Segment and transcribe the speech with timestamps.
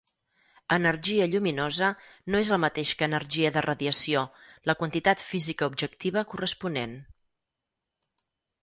[0.75, 1.89] Energia lluminosa
[2.35, 4.25] no és el mateix que energia de radiació,
[4.71, 6.99] la quantitat física objectiva corresponent.